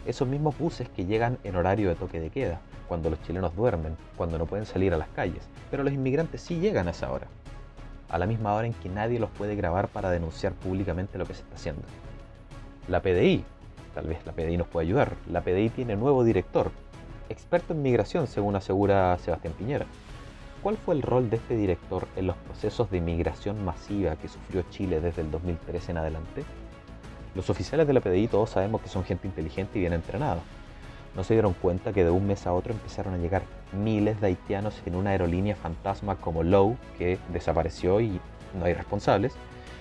Esos 0.06 0.28
mismos 0.28 0.58
buses 0.58 0.88
que 0.88 1.04
llegan 1.04 1.38
en 1.44 1.56
horario 1.56 1.88
de 1.88 1.96
toque 1.96 2.20
de 2.20 2.30
queda, 2.30 2.60
cuando 2.88 3.10
los 3.10 3.22
chilenos 3.22 3.54
duermen, 3.54 3.96
cuando 4.16 4.38
no 4.38 4.46
pueden 4.46 4.66
salir 4.66 4.94
a 4.94 4.98
las 4.98 5.08
calles, 5.08 5.48
pero 5.70 5.82
los 5.82 5.92
inmigrantes 5.92 6.40
sí 6.40 6.58
llegan 6.58 6.88
a 6.88 6.92
esa 6.92 7.12
hora 7.12 7.26
a 8.14 8.18
la 8.18 8.26
misma 8.26 8.54
hora 8.54 8.68
en 8.68 8.74
que 8.74 8.88
nadie 8.88 9.18
los 9.18 9.30
puede 9.30 9.56
grabar 9.56 9.88
para 9.88 10.08
denunciar 10.08 10.52
públicamente 10.52 11.18
lo 11.18 11.26
que 11.26 11.34
se 11.34 11.42
está 11.42 11.56
haciendo. 11.56 11.82
La 12.86 13.02
PDI, 13.02 13.44
tal 13.92 14.06
vez 14.06 14.24
la 14.24 14.32
PDI 14.32 14.56
nos 14.56 14.68
puede 14.68 14.86
ayudar, 14.86 15.16
la 15.28 15.40
PDI 15.40 15.70
tiene 15.70 15.96
nuevo 15.96 16.22
director, 16.22 16.70
experto 17.28 17.72
en 17.72 17.82
migración 17.82 18.28
según 18.28 18.54
asegura 18.54 19.18
Sebastián 19.18 19.54
Piñera. 19.54 19.86
¿Cuál 20.64 20.78
fue 20.78 20.94
el 20.94 21.02
rol 21.02 21.28
de 21.28 21.36
este 21.36 21.58
director 21.58 22.08
en 22.16 22.26
los 22.26 22.36
procesos 22.36 22.90
de 22.90 23.02
migración 23.02 23.62
masiva 23.66 24.16
que 24.16 24.28
sufrió 24.28 24.64
Chile 24.70 24.98
desde 24.98 25.20
el 25.20 25.30
2013 25.30 25.90
en 25.90 25.98
adelante? 25.98 26.42
Los 27.34 27.50
oficiales 27.50 27.86
de 27.86 27.92
la 27.92 28.00
PDI 28.00 28.28
todos 28.28 28.48
sabemos 28.48 28.80
que 28.80 28.88
son 28.88 29.04
gente 29.04 29.26
inteligente 29.26 29.76
y 29.76 29.82
bien 29.82 29.92
entrenada, 29.92 30.40
no 31.14 31.22
se 31.22 31.34
dieron 31.34 31.52
cuenta 31.52 31.92
que 31.92 32.02
de 32.02 32.08
un 32.08 32.26
mes 32.26 32.46
a 32.46 32.54
otro 32.54 32.72
empezaron 32.72 33.12
a 33.12 33.18
llegar 33.18 33.42
miles 33.74 34.18
de 34.22 34.28
haitianos 34.28 34.80
en 34.86 34.94
una 34.94 35.10
aerolínea 35.10 35.54
fantasma 35.54 36.16
como 36.16 36.42
Low, 36.42 36.78
que 36.96 37.18
desapareció 37.30 38.00
y 38.00 38.18
no 38.58 38.64
hay 38.64 38.72
responsables, 38.72 39.34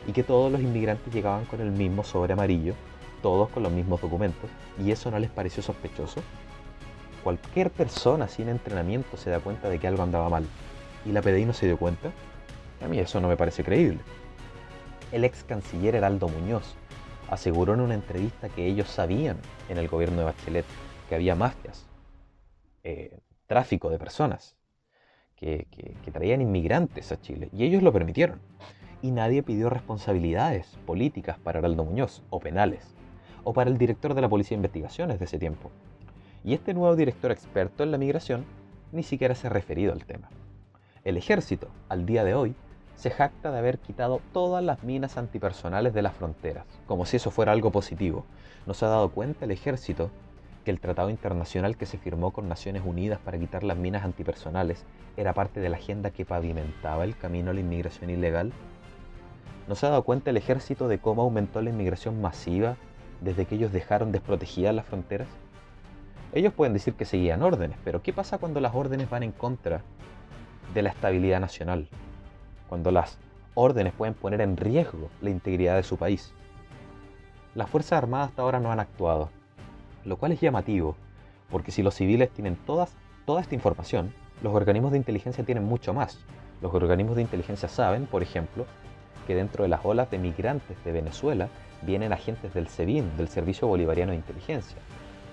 y 0.05 0.11
que 0.11 0.23
todos 0.23 0.51
los 0.51 0.59
inmigrantes 0.59 1.13
llegaban 1.13 1.45
con 1.45 1.61
el 1.61 1.71
mismo 1.71 2.03
sobre 2.03 2.33
amarillo, 2.33 2.73
todos 3.21 3.47
con 3.51 3.63
los 3.63 3.71
mismos 3.71 4.01
documentos, 4.01 4.49
y 4.77 4.91
eso 4.91 5.09
no 5.11 5.17
les 5.17 5.29
pareció 5.29 5.63
sospechoso. 5.63 6.21
Cualquier 7.23 7.71
persona 7.71 8.27
sin 8.27 8.49
entrenamiento 8.49 9.15
se 9.15 9.29
da 9.29 9.39
cuenta 9.39 9.69
de 9.69 9.79
que 9.79 9.87
algo 9.87 10.03
andaba 10.03 10.27
mal, 10.27 10.45
y 11.05 11.11
la 11.11 11.21
PDI 11.21 11.45
no 11.45 11.53
se 11.53 11.65
dio 11.65 11.77
cuenta. 11.77 12.11
A 12.81 12.87
mí 12.87 12.99
eso 12.99 13.21
no 13.21 13.27
me 13.27 13.37
parece 13.37 13.63
creíble. 13.63 13.99
El 15.11 15.23
ex 15.23 15.43
canciller 15.43 15.95
Heraldo 15.95 16.27
Muñoz 16.27 16.75
aseguró 17.29 17.73
en 17.73 17.81
una 17.81 17.93
entrevista 17.93 18.49
que 18.49 18.65
ellos 18.65 18.89
sabían 18.89 19.37
en 19.69 19.77
el 19.77 19.87
gobierno 19.87 20.19
de 20.19 20.23
Bachelet 20.25 20.65
que 21.07 21.15
había 21.15 21.35
mafias, 21.35 21.87
eh, 22.83 23.19
tráfico 23.47 23.89
de 23.89 23.99
personas, 23.99 24.55
que, 25.35 25.67
que 26.03 26.11
traían 26.11 26.41
inmigrantes 26.41 27.11
a 27.11 27.19
Chile, 27.19 27.49
y 27.51 27.65
ellos 27.65 27.83
lo 27.83 27.91
permitieron. 27.91 28.39
Y 29.01 29.11
nadie 29.11 29.43
pidió 29.43 29.69
responsabilidades 29.69 30.77
políticas 30.85 31.37
para 31.37 31.59
Araldo 31.59 31.83
Muñoz, 31.83 32.23
o 32.29 32.39
penales. 32.39 32.95
o 33.43 33.53
para 33.53 33.69
el 33.69 33.77
director 33.77 34.13
de 34.13 34.21
la 34.21 34.29
Policía 34.29 34.55
de 34.55 34.59
Investigaciones 34.59 35.19
de 35.19 35.25
ese 35.25 35.37
tiempo. 35.37 35.69
Y 36.45 36.53
este 36.53 36.73
nuevo 36.73 36.95
director 36.95 37.31
experto 37.31 37.83
en 37.83 37.91
la 37.91 37.97
migración 37.97 38.45
ni 38.93 39.03
siquiera 39.03 39.35
se 39.35 39.47
ha 39.47 39.49
referido 39.49 39.91
al 39.91 40.05
tema. 40.05 40.29
El 41.03 41.17
ejército, 41.17 41.67
al 41.89 42.05
día 42.05 42.23
de 42.23 42.33
hoy, 42.33 42.55
se 42.95 43.09
jacta 43.09 43.51
de 43.51 43.57
haber 43.57 43.77
quitado 43.77 44.21
todas 44.31 44.63
las 44.63 44.83
minas 44.83 45.17
antipersonales 45.17 45.93
de 45.93 46.01
las 46.01 46.15
fronteras, 46.15 46.65
como 46.87 47.05
si 47.05 47.17
eso 47.17 47.29
fuera 47.29 47.51
algo 47.51 47.71
positivo. 47.71 48.23
¿No 48.65 48.73
se 48.73 48.85
ha 48.85 48.87
dado 48.87 49.09
cuenta 49.09 49.43
el 49.43 49.51
ejército 49.51 50.11
que 50.63 50.71
el 50.71 50.79
tratado 50.79 51.09
internacional 51.09 51.75
que 51.75 51.85
se 51.85 51.97
firmó 51.97 52.31
con 52.31 52.47
Naciones 52.47 52.83
Unidas 52.85 53.19
para 53.19 53.37
quitar 53.37 53.65
las 53.65 53.75
minas 53.75 54.05
antipersonales 54.05 54.85
era 55.17 55.33
parte 55.33 55.59
de 55.59 55.67
la 55.67 55.75
agenda 55.75 56.11
que 56.11 56.23
pavimentaba 56.23 57.03
el 57.03 57.17
camino 57.17 57.51
a 57.51 57.53
la 57.53 57.59
inmigración 57.59 58.09
ilegal? 58.09 58.53
¿No 59.67 59.75
se 59.75 59.85
ha 59.85 59.89
dado 59.89 60.03
cuenta 60.03 60.29
el 60.29 60.37
ejército 60.37 60.87
de 60.87 60.99
cómo 60.99 61.23
aumentó 61.23 61.61
la 61.61 61.71
inmigración 61.71 62.21
masiva 62.21 62.77
desde 63.19 63.45
que 63.45 63.55
ellos 63.55 63.73
dejaron 63.73 64.13
desprotegidas 64.13 64.73
las 64.73 64.85
fronteras? 64.85 65.27
Ellos 66.31 66.53
pueden 66.53 66.71
decir 66.71 66.93
que 66.93 67.03
seguían 67.03 67.43
órdenes, 67.43 67.77
pero 67.83 68.01
¿qué 68.01 68.13
pasa 68.13 68.37
cuando 68.37 68.61
las 68.61 68.73
órdenes 68.73 69.09
van 69.09 69.23
en 69.23 69.33
contra 69.33 69.81
de 70.73 70.81
la 70.81 70.89
estabilidad 70.89 71.39
nacional? 71.39 71.87
Cuando 72.67 72.91
las 72.91 73.17
órdenes 73.55 73.93
pueden 73.93 74.13
poner 74.13 74.41
en 74.41 74.57
riesgo 74.57 75.09
la 75.21 75.29
integridad 75.29 75.75
de 75.75 75.83
su 75.83 75.97
país. 75.97 76.33
Las 77.55 77.69
Fuerzas 77.69 77.99
Armadas 77.99 78.29
hasta 78.29 78.41
ahora 78.41 78.59
no 78.59 78.71
han 78.71 78.79
actuado, 78.79 79.29
lo 80.05 80.17
cual 80.17 80.31
es 80.31 80.41
llamativo, 80.41 80.95
porque 81.51 81.71
si 81.71 81.83
los 81.83 81.93
civiles 81.93 82.31
tienen 82.31 82.55
todas, 82.55 82.95
toda 83.25 83.41
esta 83.41 83.55
información, 83.55 84.13
los 84.41 84.53
organismos 84.53 84.91
de 84.91 84.97
inteligencia 84.97 85.45
tienen 85.45 85.63
mucho 85.63 85.93
más. 85.93 86.17
Los 86.61 86.73
organismos 86.73 87.15
de 87.15 87.21
inteligencia 87.21 87.69
saben, 87.69 88.07
por 88.07 88.23
ejemplo, 88.23 88.65
que 89.27 89.35
dentro 89.35 89.63
de 89.63 89.69
las 89.69 89.85
olas 89.85 90.09
de 90.09 90.17
migrantes 90.17 90.83
de 90.83 90.91
Venezuela 90.91 91.47
vienen 91.83 92.11
agentes 92.11 92.53
del 92.53 92.67
SEBIN, 92.67 93.17
del 93.17 93.27
Servicio 93.27 93.67
Bolivariano 93.67 94.11
de 94.11 94.17
Inteligencia, 94.17 94.77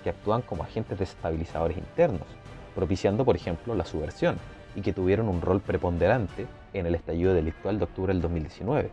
que 0.03 0.11
actúan 0.11 0.41
como 0.41 0.63
agentes 0.63 0.99
desestabilizadores 0.99 1.77
internos, 1.77 2.27
propiciando, 2.75 3.25
por 3.25 3.35
ejemplo, 3.35 3.75
la 3.75 3.85
subversión, 3.85 4.37
y 4.75 4.81
que 4.81 4.93
tuvieron 4.93 5.27
un 5.27 5.41
rol 5.41 5.61
preponderante 5.61 6.47
en 6.73 6.85
el 6.85 6.95
estallido 6.95 7.33
delictual 7.33 7.77
de 7.77 7.85
octubre 7.85 8.13
del 8.13 8.21
2019. 8.21 8.91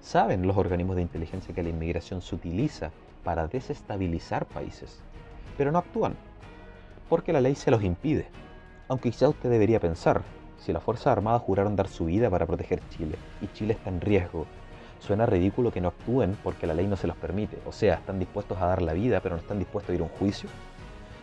Saben 0.00 0.46
los 0.46 0.56
organismos 0.56 0.96
de 0.96 1.02
inteligencia 1.02 1.54
que 1.54 1.62
la 1.62 1.68
inmigración 1.68 2.22
se 2.22 2.34
utiliza 2.34 2.90
para 3.24 3.46
desestabilizar 3.46 4.46
países 4.46 5.02
pero 5.58 5.72
no 5.72 5.78
actúan, 5.78 6.14
porque 7.10 7.32
la 7.32 7.42
ley 7.42 7.56
se 7.56 7.72
los 7.72 7.82
impide. 7.82 8.28
Aunque 8.86 9.10
quizá 9.10 9.28
usted 9.28 9.50
debería 9.50 9.80
pensar, 9.80 10.22
si 10.56 10.72
las 10.72 10.82
Fuerzas 10.82 11.08
Armadas 11.08 11.42
juraron 11.42 11.76
dar 11.76 11.88
su 11.88 12.06
vida 12.06 12.30
para 12.30 12.46
proteger 12.46 12.80
Chile 12.90 13.16
y 13.42 13.48
Chile 13.48 13.74
está 13.74 13.90
en 13.90 14.00
riesgo, 14.00 14.46
suena 15.00 15.26
ridículo 15.26 15.72
que 15.72 15.80
no 15.80 15.88
actúen 15.88 16.38
porque 16.42 16.66
la 16.66 16.74
ley 16.74 16.86
no 16.86 16.96
se 16.96 17.08
los 17.08 17.16
permite. 17.16 17.58
O 17.66 17.72
sea, 17.72 17.94
están 17.94 18.20
dispuestos 18.20 18.56
a 18.58 18.66
dar 18.66 18.80
la 18.80 18.92
vida, 18.92 19.20
pero 19.20 19.34
no 19.34 19.42
están 19.42 19.58
dispuestos 19.58 19.90
a 19.90 19.94
ir 19.94 20.00
a 20.00 20.04
un 20.04 20.10
juicio. 20.10 20.48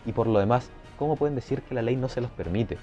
Y 0.04 0.12
por 0.12 0.26
lo 0.26 0.38
demás, 0.38 0.70
¿cómo 0.98 1.16
pueden 1.16 1.34
decir 1.34 1.62
que 1.62 1.74
la 1.74 1.82
ley 1.82 1.96
no 1.96 2.08
se 2.08 2.20
los 2.20 2.30
permite? 2.30 2.78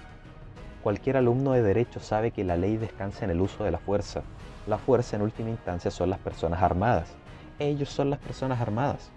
Cualquier 0.84 1.16
alumno 1.18 1.54
de 1.54 1.64
derecho 1.64 2.02
sabe 2.02 2.32
que 2.32 2.44
la 2.44 2.58
ley 2.58 2.76
descansa 2.78 3.24
en 3.24 3.32
el 3.32 3.42
uso 3.42 3.64
de 3.64 3.72
la 3.72 3.80
fuerza. 3.80 4.22
La 4.68 4.78
fuerza 4.78 5.16
en 5.16 5.22
última 5.22 5.50
instancia 5.50 5.90
son 5.90 6.10
las 6.10 6.20
personas 6.20 6.62
armadas. 6.62 7.10
Ellos 7.58 7.90
son 7.90 8.10
las 8.10 8.20
personas 8.20 8.60
armadas. 8.60 9.10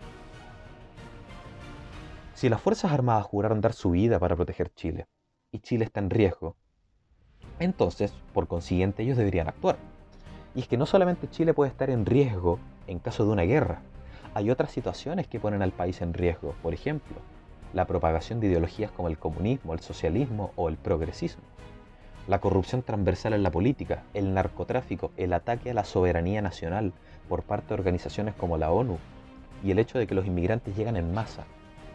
Si 2.35 2.51
las 2.51 2.61
Fuerzas 2.61 2.93
Armadas 2.93 3.25
juraron 3.25 3.63
dar 3.63 3.73
su 3.73 3.93
vida 3.93 4.19
para 4.19 4.37
proteger 4.37 4.69
Chile 4.75 5.07
y 5.51 5.61
Chile 5.61 5.87
está 5.87 6.01
en 6.01 6.11
riesgo, 6.11 6.55
entonces, 7.59 8.13
por 8.35 8.47
consiguiente, 8.47 9.03
ellos 9.03 9.17
deberían 9.17 9.49
actuar. 9.49 9.79
Y 10.55 10.61
es 10.61 10.69
que 10.69 10.77
no 10.77 10.85
solamente 10.85 11.31
Chile 11.31 11.55
puede 11.55 11.71
estar 11.71 11.89
en 11.89 12.05
riesgo 12.05 12.59
en 12.87 12.99
caso 12.99 13.25
de 13.25 13.33
una 13.33 13.45
guerra, 13.45 13.81
hay 14.35 14.51
otras 14.51 14.71
situaciones 14.71 15.27
que 15.29 15.41
ponen 15.41 15.63
al 15.63 15.73
país 15.73 16.03
en 16.03 16.13
riesgo, 16.13 16.55
por 16.63 16.75
ejemplo, 16.75 17.17
la 17.77 17.87
propagación 17.87 18.41
de 18.41 18.49
ideologías 18.49 18.91
como 18.91 19.07
el 19.07 19.19
comunismo, 19.19 19.73
el 19.73 19.81
socialismo 19.81 20.51
o 20.57 20.69
el 20.69 20.77
progresismo, 20.77 21.45
la 22.27 22.41
corrupción 22.41 22.83
transversal 22.83 23.35
en 23.35 23.43
la 23.45 23.53
política, 23.53 24.03
el 24.15 24.35
narcotráfico, 24.35 25.13
el 25.17 25.33
ataque 25.33 25.71
a 25.71 25.75
la 25.75 25.85
soberanía 25.85 26.43
nacional 26.43 26.93
por 27.29 27.43
parte 27.43 27.69
de 27.69 27.75
organizaciones 27.75 28.35
como 28.35 28.59
la 28.59 28.73
ONU 28.73 28.99
y 29.63 29.71
el 29.71 29.79
hecho 29.79 29.99
de 29.99 30.09
que 30.09 30.15
los 30.15 30.27
inmigrantes 30.27 30.75
llegan 30.77 30.97
en 30.97 31.15
masa 31.15 31.45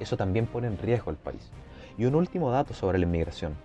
eso 0.02 0.18
también 0.18 0.48
pone 0.48 0.68
en 0.68 0.80
riesgo 0.80 1.12
al 1.12 1.18
país. 1.18 1.52
Y 1.98 2.06
un 2.06 2.16
último 2.16 2.50
dato 2.50 2.74
sobre 2.74 2.98
la 2.98 3.06
inmigración. 3.06 3.56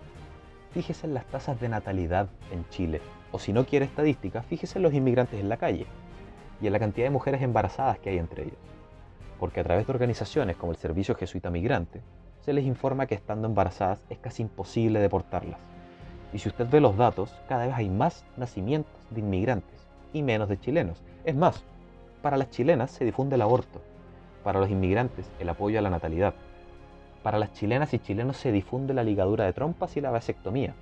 Fíjese 0.71 1.07
en 1.07 1.15
las 1.15 1.25
tasas 1.25 1.59
de 1.59 1.67
natalidad 1.67 2.29
en 2.51 2.67
Chile. 2.69 3.01
O 3.31 3.39
si 3.39 3.53
no 3.53 3.65
quiere 3.65 3.85
estadística, 3.85 4.43
fíjese 4.43 4.77
en 4.77 4.83
los 4.83 4.93
inmigrantes 4.93 5.39
en 5.39 5.49
la 5.49 5.57
calle 5.57 5.87
y 6.61 6.67
en 6.67 6.73
la 6.73 6.79
cantidad 6.79 7.07
de 7.07 7.11
mujeres 7.11 7.41
embarazadas 7.41 7.97
que 7.97 8.11
hay 8.11 8.19
entre 8.19 8.43
ellos. 8.43 8.57
Porque 9.39 9.59
a 9.59 9.63
través 9.63 9.87
de 9.87 9.93
organizaciones 9.93 10.55
como 10.55 10.71
el 10.71 10.77
Servicio 10.77 11.15
Jesuita 11.15 11.49
Migrante, 11.49 12.01
se 12.41 12.53
les 12.53 12.65
informa 12.65 13.05
que 13.05 13.15
estando 13.15 13.47
embarazadas 13.47 13.99
es 14.09 14.17
casi 14.17 14.43
imposible 14.43 14.99
deportarlas. 14.99 15.59
Y 16.33 16.39
si 16.39 16.49
usted 16.49 16.67
ve 16.69 16.81
los 16.81 16.97
datos, 16.97 17.33
cada 17.47 17.65
vez 17.65 17.75
hay 17.75 17.89
más 17.89 18.25
nacimientos 18.37 18.99
de 19.09 19.19
inmigrantes 19.19 19.87
y 20.13 20.23
menos 20.23 20.49
de 20.49 20.59
chilenos. 20.59 21.01
Es 21.25 21.35
más, 21.35 21.63
para 22.21 22.37
las 22.37 22.49
chilenas 22.49 22.91
se 22.91 23.05
difunde 23.05 23.35
el 23.35 23.41
aborto 23.41 23.81
para 24.47 24.61
los 24.61 24.69
inmigrantes, 24.69 25.29
el 25.39 25.49
apoyo 25.49 25.77
a 25.77 25.81
la 25.81 25.89
natalidad. 25.89 26.33
Para 27.21 27.37
las 27.37 27.51
chilenas 27.51 27.93
y 27.93 27.99
chilenos 27.99 28.37
se 28.37 28.53
difunde 28.53 28.93
la 28.93 29.03
ligadura 29.03 29.43
de 29.43 29.51
trompas 29.51 29.97
y 29.97 29.99
la 29.99 30.09
vasectomía. 30.09 30.73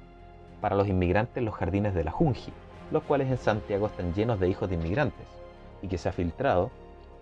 Para 0.61 0.75
los 0.75 0.87
inmigrantes, 0.87 1.43
los 1.43 1.55
jardines 1.55 1.95
de 1.95 2.03
la 2.03 2.11
Junji, 2.11 2.53
los 2.91 3.01
cuales 3.01 3.27
en 3.31 3.39
Santiago 3.39 3.87
están 3.87 4.13
llenos 4.13 4.39
de 4.39 4.49
hijos 4.49 4.69
de 4.69 4.75
inmigrantes, 4.75 5.25
y 5.81 5.87
que 5.87 5.97
se 5.97 6.07
ha 6.07 6.11
filtrado 6.11 6.69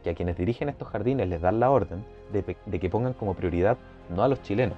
que 0.03 0.11
a 0.11 0.15
quienes 0.15 0.37
dirigen 0.37 0.69
estos 0.69 0.89
jardines 0.89 1.27
les 1.27 1.41
dan 1.41 1.59
la 1.59 1.71
orden 1.71 2.05
de, 2.31 2.79
que 2.79 2.89
pongan 2.89 3.13
como 3.13 3.33
prioridad 3.33 3.77
no 4.09 4.23
a 4.23 4.27
los 4.27 4.41
chilenos, 4.43 4.77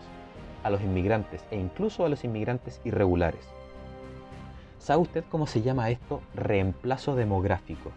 a 0.63 0.69
los 0.69 0.81
inmigrantes 0.81 1.43
e 1.51 1.57
incluso 1.57 2.05
a 2.05 2.09
los 2.09 2.23
inmigrantes 2.23 2.79
irregulares. 2.85 3.49
¿Sabe 4.79 5.01
usted 5.01 5.23
cómo 5.29 5.47
se 5.47 5.61
llama 5.61 5.89
esto? 5.89 6.21
Reemplazo 6.35 7.15
demográfico. 7.15 7.91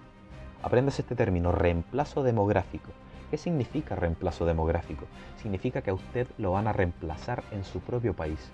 Apréndase 0.63 1.03
este 1.03 1.15
término, 1.15 1.53
reemplazo 1.53 2.23
demográfico. 2.23 2.91
¿Qué 3.31 3.37
significa 3.37 3.95
reemplazo 3.95 4.47
demográfico? 4.47 5.05
Significa 5.37 5.83
que 5.83 5.91
a 5.91 5.95
usted 5.95 6.27
lo 6.39 6.53
van 6.53 6.67
a 6.67 6.73
reemplazar 6.73 7.45
en 7.53 7.63
su 7.63 7.81
propio 7.81 8.15
país. 8.15 8.51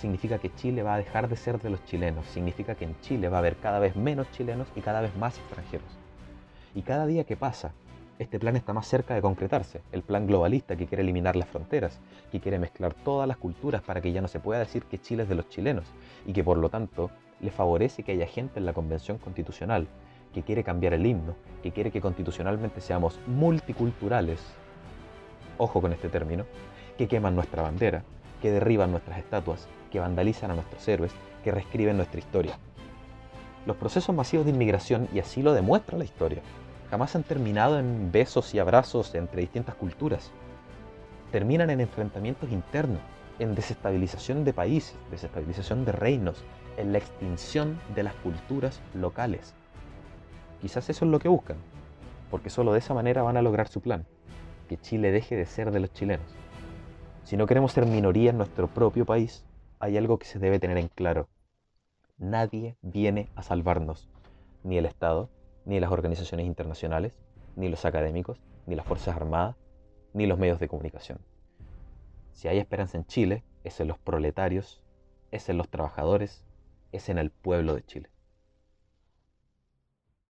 Significa 0.00 0.38
que 0.38 0.52
Chile 0.56 0.82
va 0.82 0.94
a 0.94 0.98
dejar 0.98 1.28
de 1.28 1.36
ser 1.36 1.60
de 1.60 1.70
los 1.70 1.84
chilenos. 1.84 2.26
Significa 2.26 2.74
que 2.74 2.84
en 2.84 3.00
Chile 3.00 3.28
va 3.28 3.36
a 3.36 3.40
haber 3.40 3.56
cada 3.56 3.78
vez 3.78 3.94
menos 3.94 4.30
chilenos 4.32 4.66
y 4.74 4.80
cada 4.80 5.00
vez 5.00 5.16
más 5.16 5.38
extranjeros. 5.38 6.05
Y 6.76 6.82
cada 6.82 7.06
día 7.06 7.24
que 7.24 7.38
pasa, 7.38 7.72
este 8.18 8.38
plan 8.38 8.54
está 8.54 8.74
más 8.74 8.86
cerca 8.86 9.14
de 9.14 9.22
concretarse. 9.22 9.80
El 9.92 10.02
plan 10.02 10.26
globalista 10.26 10.76
que 10.76 10.86
quiere 10.86 11.02
eliminar 11.02 11.34
las 11.34 11.48
fronteras, 11.48 11.98
que 12.30 12.38
quiere 12.38 12.58
mezclar 12.58 12.92
todas 12.92 13.26
las 13.26 13.38
culturas 13.38 13.80
para 13.80 14.02
que 14.02 14.12
ya 14.12 14.20
no 14.20 14.28
se 14.28 14.40
pueda 14.40 14.60
decir 14.60 14.84
que 14.84 15.00
Chile 15.00 15.22
es 15.22 15.28
de 15.30 15.36
los 15.36 15.48
chilenos 15.48 15.86
y 16.26 16.34
que 16.34 16.44
por 16.44 16.58
lo 16.58 16.68
tanto 16.68 17.10
le 17.40 17.50
favorece 17.50 18.02
que 18.02 18.12
haya 18.12 18.26
gente 18.26 18.58
en 18.58 18.66
la 18.66 18.74
Convención 18.74 19.16
Constitucional 19.16 19.88
que 20.34 20.42
quiere 20.42 20.64
cambiar 20.64 20.92
el 20.92 21.06
himno, 21.06 21.34
que 21.62 21.72
quiere 21.72 21.90
que 21.90 22.02
constitucionalmente 22.02 22.82
seamos 22.82 23.18
multiculturales, 23.26 24.38
ojo 25.56 25.80
con 25.80 25.94
este 25.94 26.10
término, 26.10 26.44
que 26.98 27.08
queman 27.08 27.34
nuestra 27.34 27.62
bandera, 27.62 28.02
que 28.42 28.50
derriban 28.50 28.90
nuestras 28.90 29.16
estatuas, 29.18 29.66
que 29.90 29.98
vandalizan 29.98 30.50
a 30.50 30.54
nuestros 30.54 30.86
héroes, 30.86 31.12
que 31.42 31.52
reescriben 31.52 31.96
nuestra 31.96 32.18
historia. 32.18 32.58
Los 33.64 33.76
procesos 33.76 34.14
masivos 34.14 34.44
de 34.44 34.52
inmigración, 34.52 35.08
y 35.14 35.20
así 35.20 35.42
lo 35.42 35.54
demuestra 35.54 35.96
la 35.96 36.04
historia, 36.04 36.42
jamás 36.90 37.16
han 37.16 37.22
terminado 37.22 37.78
en 37.78 38.12
besos 38.12 38.54
y 38.54 38.58
abrazos 38.58 39.14
entre 39.14 39.40
distintas 39.40 39.74
culturas. 39.74 40.30
Terminan 41.32 41.70
en 41.70 41.80
enfrentamientos 41.80 42.50
internos, 42.50 43.00
en 43.38 43.54
desestabilización 43.54 44.44
de 44.44 44.52
países, 44.52 44.96
desestabilización 45.10 45.84
de 45.84 45.92
reinos, 45.92 46.44
en 46.76 46.92
la 46.92 46.98
extinción 46.98 47.78
de 47.94 48.02
las 48.02 48.14
culturas 48.14 48.80
locales. 48.94 49.54
Quizás 50.60 50.88
eso 50.88 51.04
es 51.04 51.10
lo 51.10 51.18
que 51.18 51.28
buscan, 51.28 51.56
porque 52.30 52.50
solo 52.50 52.72
de 52.72 52.78
esa 52.78 52.94
manera 52.94 53.22
van 53.22 53.36
a 53.36 53.42
lograr 53.42 53.68
su 53.68 53.80
plan, 53.80 54.06
que 54.68 54.78
Chile 54.78 55.10
deje 55.10 55.36
de 55.36 55.46
ser 55.46 55.70
de 55.70 55.80
los 55.80 55.92
chilenos. 55.92 56.26
Si 57.24 57.36
no 57.36 57.46
queremos 57.46 57.72
ser 57.72 57.86
minoría 57.86 58.30
en 58.30 58.38
nuestro 58.38 58.68
propio 58.68 59.04
país, 59.04 59.44
hay 59.80 59.96
algo 59.96 60.18
que 60.18 60.26
se 60.26 60.38
debe 60.38 60.58
tener 60.58 60.78
en 60.78 60.88
claro. 60.88 61.28
Nadie 62.18 62.76
viene 62.82 63.28
a 63.34 63.42
salvarnos, 63.42 64.08
ni 64.62 64.78
el 64.78 64.86
Estado, 64.86 65.28
ni 65.66 65.80
las 65.80 65.90
organizaciones 65.90 66.46
internacionales, 66.46 67.12
ni 67.56 67.68
los 67.68 67.84
académicos, 67.84 68.40
ni 68.66 68.74
las 68.74 68.86
Fuerzas 68.86 69.14
Armadas, 69.14 69.56
ni 70.14 70.26
los 70.26 70.38
medios 70.38 70.58
de 70.58 70.68
comunicación. 70.68 71.18
Si 72.32 72.48
hay 72.48 72.58
esperanza 72.58 72.96
en 72.96 73.06
Chile, 73.06 73.44
es 73.64 73.80
en 73.80 73.88
los 73.88 73.98
proletarios, 73.98 74.82
es 75.30 75.48
en 75.48 75.58
los 75.58 75.68
trabajadores, 75.68 76.44
es 76.92 77.08
en 77.08 77.18
el 77.18 77.30
pueblo 77.30 77.74
de 77.74 77.84
Chile. 77.84 78.08